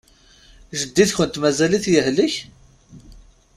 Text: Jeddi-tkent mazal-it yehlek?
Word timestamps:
Jeddi-tkent 0.79 1.39
mazal-it 1.41 1.85
yehlek? 1.93 2.35